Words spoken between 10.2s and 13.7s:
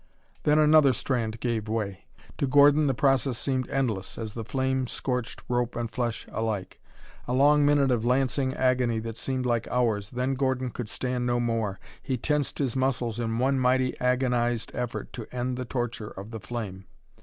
Gordon could stand no more. He tensed his muscles in one